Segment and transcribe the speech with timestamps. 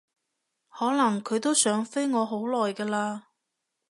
[0.67, 3.21] 可能佢都想飛我好耐㗎喇